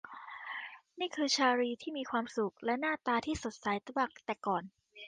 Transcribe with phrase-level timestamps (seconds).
[0.99, 4.63] นี่คือชาร์ลีย์ที่มีความสุข และหน้าตาที่สดใสกว่าแต่ก่อน